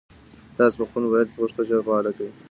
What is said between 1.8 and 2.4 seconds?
فعاله کړئ.